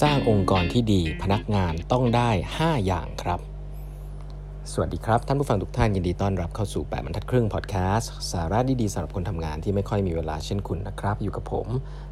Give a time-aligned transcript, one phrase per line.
[0.00, 3.40] สร้างองค์กรที่ดีพนักงานต้องได้ 5 อย่างครับ
[4.72, 11.66] สวัสดีครับ ท่านผู้ฟังทุกท่านยินดีต้อนรับเข้าสู่ 8บรรทัดครึ่งพอดแคสต์สาระดีๆสำหรับคนทำงานที่ไม่ค่อยมีเวลาเช่นคุณนะครับ อยู่กับผม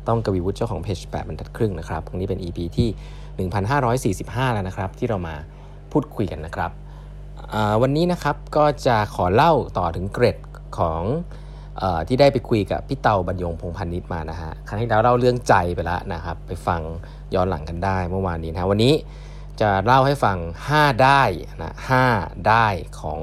[0.08, 2.88] ต้องกวีวุฒิเจ้าของเพจ8บรรทัดครึ่งนะครับวันนี้เป็น EP ที่
[4.14, 5.34] 1545 แล้วนะครับ ที่เรามา
[5.92, 6.70] พูดคุยกันนะครับ
[7.82, 10.36] วันนี้นะครับก็จะขอเล่าต่อถึงเกร็ด
[10.78, 11.02] ของ
[12.08, 16.80] ที่ได้ไปคุยกับพี่เตาบรรยงพงพันนิตมานะฮะครั้งที่แล้วเล่าเรื่องใจไปแล้วนะครับ ไปฟัง
[17.34, 18.94] ย้อนหลังกันได้เมื่อวานนี้นะวันนี้
[19.60, 20.38] จะเล่าให้ฟัง
[20.70, 21.22] 5 ได้
[21.62, 21.72] นะ
[22.08, 22.66] 5ได้
[23.00, 23.20] ของ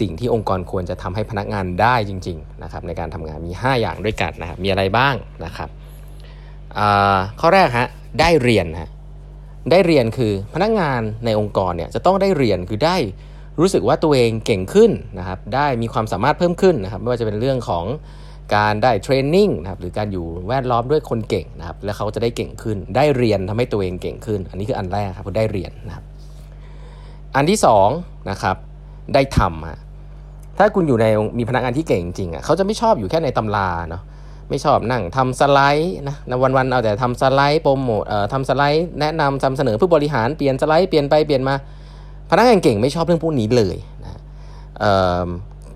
[0.00, 5.68] สิ่งที่องค์กรควรจะทำให้พนักงานได้จริงๆนะครับในการทำงานมี 5 อย่างด้วยกันนะครับมีอะไรบ้างนะครับ
[7.40, 7.88] ข้อแรกฮะ
[8.20, 8.90] ได้เรียนฮะ
[9.70, 12.96] ได้เรียนคือพนักงานในองค์กรเนี่ยจะต้องได้เรียนคือได้
[13.60, 17.84] รู้สึกว่าตัวเองเก่งขึ้นนะครับ ได้มีความสามารถเพิ่มขึ้นนะครับ ไม่ว่าจะเป็นเรื่องของ
[18.56, 26.04] การได้เทรนนิ่งนะครับหรือการอยู่แวดล้อมด้วยคนเก่งนะครับ แล้วเขาจะได้เก่งขึ้น ได้เรียนทำให้ตัวเองเก่งขึ้น อันนี้คืออันแรกครับได้เรียนนะครับ
[27.36, 27.58] อันที่
[27.94, 28.56] 2นะครับ
[29.14, 29.78] ได้ทำฮะ
[30.58, 31.06] ถ้าคุณอยู่ใน
[31.38, 34.02] มีพนักงานที่เก่งจริงอะเขาจะไม่ชอบอยู่แค่ในตำราเนาะ
[34.50, 36.16] ไม่ชอบนั่งทำสไลด์นะ
[36.56, 41.54] วันๆเอาแต่ทำสไลด์โปรโมทเอ่อทำสไลด์แนะนำทำเสนอผู้บริหารเปลี่ยนสไลด์เปลี่ยนไปเปลี่ยนมา
[42.30, 44.20] พนักงานเก่งไม่ชอบเรื่องพวกนี้เลยนะ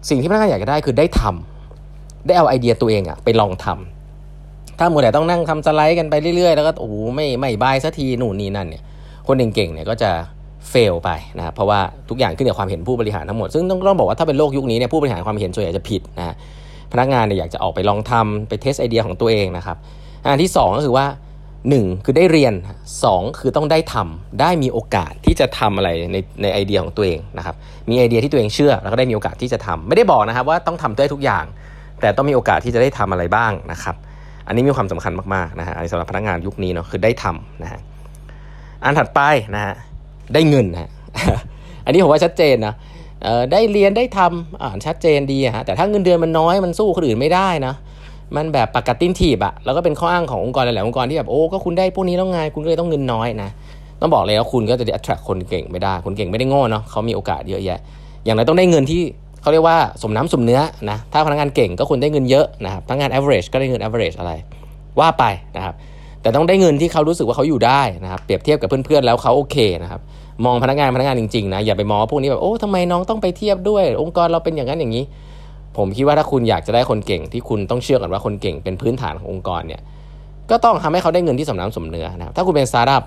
[0.09, 8.83] สิ่งที่พนักงานอยากจะได้คือได้ทำได้เอาไอเดียตัวเองอะไปลองทำถ้ามัวแต่ต้องนั่งทำสไลด์กันไปเรื่อยๆ แล้วก็โอ้โหไม่ไม่บายสักทีหนูนี่นั่นเนี่ย
[9.27, 10.11] คนเก่งๆเนี่ยก็จะ
[10.71, 16.35] เฟลไปนะครับเพราะว่าทุกอย่างขึ้นกับความเห็นผู้บริหารทั้งหมด ซึ่งต้องต้องบอกว่าถ้าเป็นโลกยุคนี้เนี่ยผู้บริหารความเห็นส่วนใหญ่จะผิดนะ
[16.93, 19.77] พนักงานเนี่ยอยากจะออกไปลองทำไปเทสไอเดียของตัวเองนะครับ
[20.23, 21.07] อันที่ 2 ก็คือว่า
[21.63, 22.53] 1 คือได้เรียน
[22.97, 27.55] 2 คือต้องได้ทำได้มีโอกาสที่จะทำอะไรในในไอเดียของตัวเองนะครับ
[27.91, 31.45] มีไอเดียที่ตัวเองเชื่อ แล้วก็ได้มีโอกาสที่จะทำไม่ได้บอกนะครับว่าต้องทำได้ทุกอย่าง
[32.01, 33.97] แต่ต้องมีโอกาสที่จะได้ทำอะไรบ้างนะครับ
[34.47, 37.81] อันนี้มีความสำคัญมากๆนะฮะสำหรับพนักงานยุคนี้เนาะคือได้ทำนะฮะ
[38.85, 39.21] อันถัดไป
[39.55, 39.75] นะฮะ
[40.35, 40.91] ได้เงินฮะ
[41.85, 42.75] อันนี้ผมว่าชัดเจนนะ
[43.53, 47.75] ได้เรียนได้ทำอ่าชัดเจนดีฮะแต่ถ้าเงินเดือนมันน้อยมันสู้คนอื่นไม่ได้นะ
[48.37, 53.51] มันแบบปากกาตินทีบอะแล้วก็เป็นข้ออ้างขององค์กรหลายๆองค์กรที่แบบโอ้ก็คุณได้พวกนี้แล้วไงคุณก็เลยต้องเงินน้อยนะ
[54.01, 57.79] ต้องบอกเลยว่าคุณก็จะ attract คนเก่งไม่ได้ คนเก่งไม่ได้โง่เนาะเขามีโอกาสเยอะแยะ
[58.25, 59.03] อย่างไรต้องได้เงินที่
[59.43, 64.33] เขาเรียกว่าสมน้ำสมเนื้อนะถ้าพนักงานเก่งก็คุณได้เงินเยอะนะครับพนักงาน average ก็ได้เงิน average อะไร
[65.01, 65.25] ว่าไป
[65.57, 65.75] นะครับ
[66.23, 70.01] แต่ต้องได้เงินที่เขารู้สึกว่าเขาอยู่ได้นะครับเปรียบเทียบกับเพื่อนๆแล้วเขาโอเคนะครับ
[70.45, 75.05] มองพนักงานพนักงานจริงๆนะอย่าไปมองพวกนี้แบบโอ้ทำไมน้องต้องไปเทียบด้วย องค์กรเราเป็นอย่างนั้นอย่างนี้
[75.77, 79.81] ผมคิดว่าถ้าคุณอยากจะได้คนเก่ง ที่คุณต้องเชื่อก่อนว่าคนเก่งเป็นพื้นฐานขององค์กรเนี่ย
[80.51, 83.05] ก็ต้องทำให้เขาได้เงินที่สมน้ำสมเนื้อนะครับถ้าคุณเป็นสตาร์ทอัพ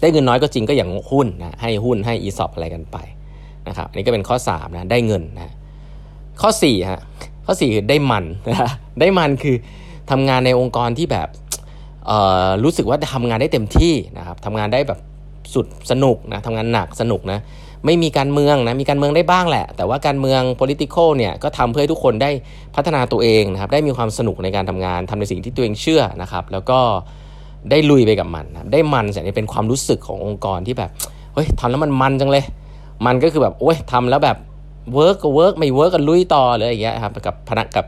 [0.00, 2.96] ได้เงินน้อยก็จริงก็อย่างหุ้นนะให้หุ้นให้อีสอปอะไรกันไป
[3.68, 5.54] นะครับอันนี้ก็เป็นข้อ3นะได้เงินนะ
[6.40, 7.00] ข้อ4ฮะ
[7.46, 9.56] ข้อ4คือได้มันนะได้มันคือ
[10.10, 11.28] ทำงานในองค์กรที่แบบ
[12.64, 14.98] รู้สึกว่าทำงานได้เต็มที่นะครับทำงานได้แบบ
[15.54, 17.38] สุดสนุกนะทำงานหนักสนุกนะ
[17.86, 22.30] ไม่มีการเมืองนะมีการเมืองได้บ้างแหละ แต่ว่าการเมือง political เนี่ยก็ทำเพื่อให้ทุกคนได้
[22.76, 26.78] พัฒนาตัวเองนะครับได้มีความสนุกในการทำงานทำในสิ่งที่ตัวเองเชื่อนะครับ แล้วก็
[27.70, 30.90] ได้ลุยไปกับมันนะได้มันแต่นี่เป็นความรู้สึกขององค์กรที่แบบ
[31.34, 32.44] เฮ้ยทำแล้วมันมันจังเลย
[33.06, 34.36] มันก็คือแบบโอ้ยทำแล้วแบบ
[34.94, 37.84] เวิร์กก็เวิร์กไม่เวิร์กก็ลุยต่อเลยอย่างเงี้ยครับกับพนักกับ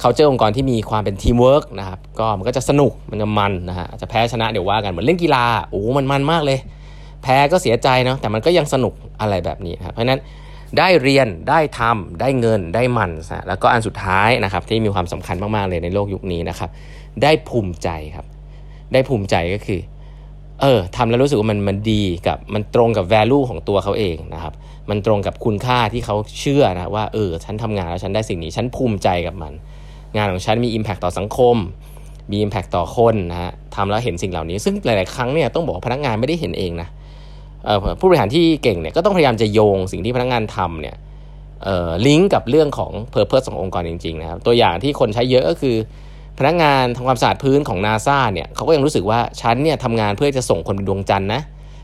[0.00, 6.58] เขาเจอองค์กรที่มีความเป็นทีมเวิร์กนะครับก็มันก็จะสนุกมันจะมันนะฮะจะแพ้ชนะเดี๋ยวว่ากันเหมือนเล่นกีฬาโอ้มันมันมากเลย
[7.24, 10.20] แพ้ก็เสียใจเนาะแต่มันก็ยังสนุกอะไรแบบนี้ครับเพราะนั้น
[10.78, 16.70] ได้เรียนได้ทำได้เงินได้มันนะแล้วก็อันสุดท้ายนะครับที่มีความสำคัญมากๆเลยในโลกยุคนี้นะครับ
[17.22, 18.26] ได้ภูมิใจครับ
[18.92, 19.80] ได้ภูมิใจก็คือ
[20.60, 24.54] เออทำแล้วรู้สึกว่ามันมันดีกับมันตรงกับ value ของตัวเขาเองนะครับ
[24.90, 29.52] มันตรงกับคุณค่าที่เขาเชื่อนะว่าเออฉันทำงานแล้วฉันได้สิ่งนี้ฉันภูมิใจกับมัน
[30.16, 31.56] งานของฉันมี impact ต่อสังคม
[32.30, 36.88] มี impact ต่อคนนะฮะทำแล้วเห็นสิ่งเหล่านี้ ซึ่งหลาย ๆ ครั้งเนี่ยต้องบอกพนักงานไม่ได้เห็นเองนะ
[37.98, 40.96] ผู้บริหารที่เก่งเนี่ยก็ต้องพยายามจะโยงสิ่งที่พนักงานทำเนี่ย
[42.06, 45.76] ลิงก์กับเรื่องของ purpose ขององค์กรจริงๆนะครับตัวอย่างที่คนใช้เยอะก็คือ
[46.38, 51.42] พนักงานทำความสะอาดพื้นของนาซาเนี่ยเขาก็ยังรู้สึกว่าฉันเนี่ยทำงานเพื่อจะส่งคนไปดวงจันทร์นะ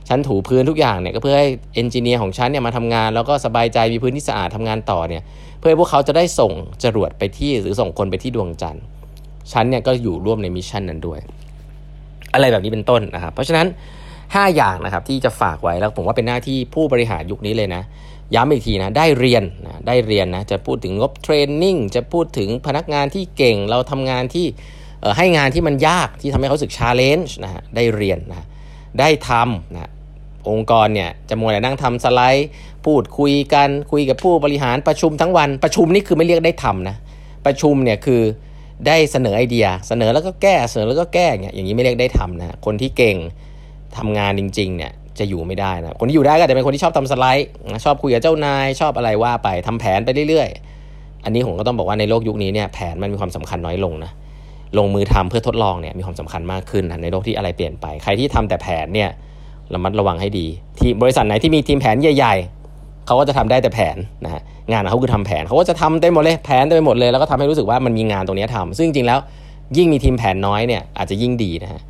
[0.08, 5.22] ฉันถูพื้นทุกอย่างเนี่ยก็เพื่อให้ engineer ของฉันเนี่ยมาทำงานแล้วก็สบายใจมีพื้นที่สะอาดทำงานต่อเนี่ย
[5.58, 6.52] เพื่อให้พวกเขาจะได้ส่ง
[6.84, 8.82] จรวดไปที่หรือส่งคนไปที่ดวงจันทร์
[9.52, 11.20] ฉันเนี่ยก็อยู่ร่วมใน mission นั้นด้วย
[12.34, 13.66] อะไรแบบนี้เป็นต้นนะครับเพราะฉะนั้น
[14.34, 17.82] 5 อย่างนะครับที่จะฝากไว้แล้วผมว่าเป็นหน้าที่ผู้บริหารยุคนี้เลยนะ
[18.34, 24.46] ย้ำอีกทีนะได้เรียนนะได้เรียนนะจะพูดถึงงบ training จะพูดถึงพนักงานที่เก่งเราทำงานที่
[25.16, 28.46] ให้งานที่มันยากที่ทำให้เขารู้สึก challenge นะฮะได้เรียนนะ
[29.00, 29.90] ได้ทำนะ
[30.50, 32.48] องค์กรเนี่ยจะมัวแต่นั่งทำสไลด์
[32.86, 36.96] พูดคุยกันคุยกับผู้บริหารประชุมทั้งวันประชุมนี่คือไม่เรียกได้ทำนะ
[37.46, 38.22] ประชุมเนี่ยคือ
[38.86, 43.16] ได้เสนอไอเดีย เสนอแล้วก็แก้เสนอแล้วก็แก้เนี่ยอย่างนี้ไม่เรียกได้ทำนะคนที่เก่ง
[43.98, 47.48] ทำงานจริง ๆ เนี่ยจะอยู่ไม่ได้นะคนที่อยู่ได้ก็จะเป็นคนที่ชอบทำสไลด์
[47.84, 54.12] ชอบคุยกับเจ้านาย ชอบอะไรว่าไปทำแผนไปเรื่อยๆ อันนี้ผมก็ต้องบอกว่าในโลกยุคนี้เนี่ยแผนมันมีความสำคัญน้อยลงนะ
[54.78, 59.10] ลงมือทำเพื่อทดลองเนี่ยมีความสำคัญมากขึ้นนะในโลกที่อะไรเปลี่ยนไป ใครที่ทำแต่แผนเนี่ย
[59.74, 60.46] ระมัดระวังให้ดี
[60.78, 62.34] ที่บริษัทไหนที่มีทีมแผนใหญ่
[62.72, 69.18] ๆเขาก็จะทำได้แต่แผนนะฮะงานเขาคือทำแผนเขาก็จะทำเต็มหมดเลยแผนเต็มไปหมดเลยแล้วก็ทำให้รู้สึกว่ามันมีงานตรงนี้ทำซึ่งจริงๆแล้ว
[69.76, 71.80] ยิ่งมีทีมแผนน้อยเนี่ยอาจจะยิ่งดีนะฮะ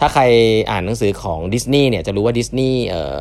[0.00, 0.22] ถ้าใคร
[0.70, 3.20] อ่านหนังสือของดิสนีย์เนี่ยจะรู้ว่าดิสนีย์เอ่อ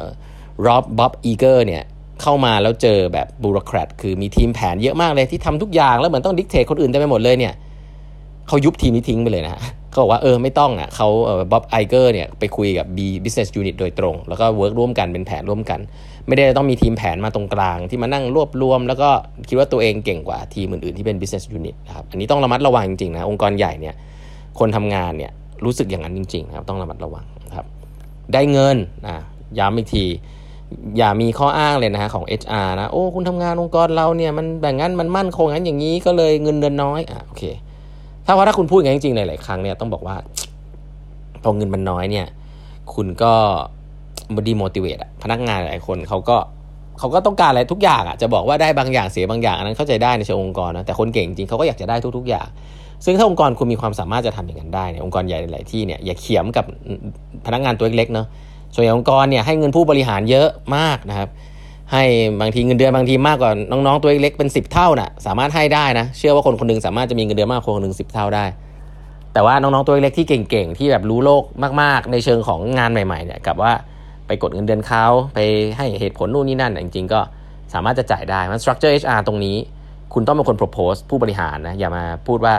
[0.65, 1.83] รอบ Bob Iger เนี่ย
[2.21, 7.53] เข้ามาแล้วเจอแบบ bureaucrat คือมีทีมแผนเยอะมากเลยที่ทำทุกอย่างแล้วเหมือนต้อง dictate คนอื่นได้ไปหมดเลยเนี่ย
[8.47, 15.79] เขายุบทีมนี้ทิ้งไปเลยนะเขาบอกว่าเออไม่ต้องอะเขาเออ Bob Iger เนี่ยไปคุยกับ B Business Unit โดยตรง แล้วก็ work ร่วมกันเป็นแผนร่วมกัน
[16.27, 19.09] ไม่ได้ต้องมีทีมแผนมาตรงกลาง ที่มานั่งรวบรวม แล้วก็
[19.47, 23.95] คิดว่าตัวเองเก่งกว่าทีมอื่นๆที่เป็น Business Unit นะครับอันนี้ต้องระมัดระวังจริงๆนะองค์กรใหญ่เนี่ย
[24.59, 25.31] คนทำงานเนี่ย
[25.63, 27.25] รู้สึกอย่างนั้นจริงๆนะครับต้องระมัดระวัง
[27.55, 27.65] ครับ
[28.33, 29.17] ได้เงินนะ
[29.59, 30.05] ย้ำอีกที
[30.97, 37.43] อย่ามีข้ออ้างเลยนะฮะของ HR นะ โอ้ คุณทำงานองค์กรเราเนี่ยมันแบ่งงั้นมันมั่นคงงั้นอย่างนี้ก็เลยเงินเดือนน้อยอะโอเค
[38.25, 40.15] ถ้าว่าถ้าคุณพูดอย่างนั้จริงๆหลายๆครั้งเนี่ยต้องบอกว่า
[41.43, 42.27] พอเงินมันน้อยเนี่ย
[42.93, 43.33] คุณก็
[44.35, 46.37] บดีโมติเวตพนักงานหลายคนเขาก็
[46.99, 52.47] เขาก็ต้องการอะไรทุกอย่างอะจะบอกว่าได้บางอย่างเสียบางอย่างอันนั้นเข้าใจได้ในเชิงองค์กรนะแต่คนเก่งจริงเขาก็อยากจะได้ทุก ๆ อย่าง
[53.05, 56.65] ซึ่งถ้าองค์กรคุณมีความสามารถจะทำอย่างนั้นได้เนี่ยองค์กรใหญ่หลายที่เนี่ยอย่าเขียมกับ
[57.45, 58.27] พนักงานตัวเล็กๆเนาะ
[58.73, 61.29] ส่วนใหญ่องค์กรเนี่ยให้เงินผู้บริหารเยอะมากนะครับ
[61.91, 62.03] ให้
[62.41, 68.45] บางทีเงินเดือนบางทีมากกว่าน้องๆตัวเล็กเป็น 10 เท่านะ่ะสามารถให้ได้นะ เชื่อว่าคนคนหนึงสามารถจะมีเงินเดือนมากกว่าคนนหนึ่งสิเท่าได้
[69.33, 71.43] แต่ว่าน้องๆตัวเล็กที่เก่งๆที่แบบรู้โลก
[71.81, 73.73] มากๆ ในเชิงของงานใหม่ๆเนี่ยกับว่า
[74.27, 75.39] ไปกดเงินเดือนเขาไป
[75.77, 77.19] ให้เหตุผลนู่นนี่นั่นจริงๆ ก็
[77.73, 79.55] สามารถจะจ่ายได้มัน structure HR ตรงนี้
[80.13, 82.55] คุณต้องเป็นคน propose ผู้บริหารนะอย่ามาพูดว่า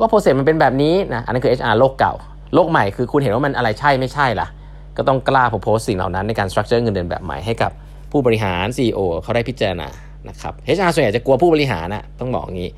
[0.00, 2.14] ก็ process มันเป็นแบบนี้นะอันนั้นคือ HR โลกเก่า
[2.54, 4.48] โลกใหม่คือคุณเห็นว่ามันอะไรใช่ไม่ใช่ล่ะ
[4.96, 7.70] ก็ต้องกล้า propose สิ่งเหล่านั้นในการ structure เงินเดือนแบบใหม่ให้กับ
[8.12, 9.88] ผู้บริหาร CEO เขาได้พิจารณา
[10.28, 12.70] นะครับ HR ส่วนใหญ่จะกลัวผู้บริหารนะต้องบอกอย่างนี้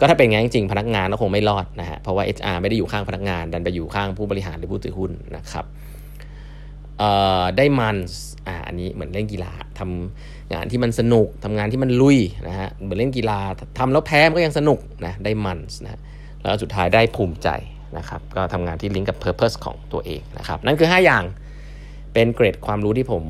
[0.00, 5.64] ก็ถ้าเป็นงั้นจริงๆพนักงานก็คงไม่รอดนะฮะเพราะว่า HR ไม่ได้อยู่ข้างพนักงานดันไปอยู่ข้างผู้บริหารหรือผู้ถือหุ้นนะครับ
[7.56, 7.96] ได้มัน
[8.46, 12.18] อ่าอันนี้เหมือนเล่นกีฬาทำงานที่มันสนุกทำงานที่มันลุย
[12.48, 13.40] นะฮะเหมือนเล่นกีฬา
[13.78, 16.00] ทำแล้วแพ้มันก็ยังสนุกนะได้มันนะ
[16.42, 17.48] แล้วสุดท้ายได้ภูมิใจ
[17.98, 21.24] นะครับก็ทำงานที่ลิงก์กับ Purpose ของตัวเองนะครับนั่นคือ 5 อย่าง
[22.14, 23.24] เป็นเกรดความรู้ที่ผม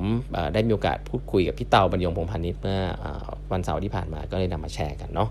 [0.54, 2.80] ได้มีโอกาสพูดคุยกับพี่เตาบรรยงพงพาณิชเมื่อ
[3.52, 5.28] วันเสาร์ที่ผ่านมาก็เลยนำมาแชร์กันเนาะ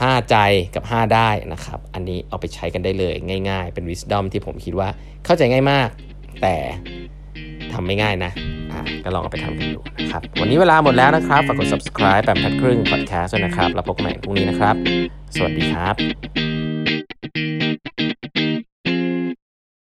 [0.00, 0.36] ห้าใจ
[0.74, 3.14] กับ 5 ได้นะครับ อันนี้เอาไปใช้กันได้เลย
[3.48, 4.88] ง่ายๆ เป็น wisdom ที่ผมคิดว่า
[5.24, 5.88] เข้าใจง่ายมาก
[6.42, 6.56] แต่
[7.72, 8.32] ทำไม่ง่ายนะ
[8.72, 14.74] อะก็ลองเอาไปทำกันดูนะครับ วันนี้เวลาหมดแล้วนะครับ ฝากกด subscribe แบบทัดครึ่ง podcast ด้วยนะครับ แล้วพบกันใหม่พรุ่งนี้นะครับ
[15.36, 16.73] สวัสดีครับ